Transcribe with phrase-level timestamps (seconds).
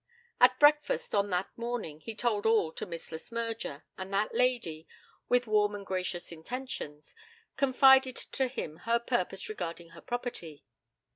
[0.39, 4.87] At breakfast on that morning he told all to Miss Le Smyrger, and that lady,
[5.29, 7.13] with warm and gracious intentions,
[7.55, 10.65] confided to him her purpose regarding her property.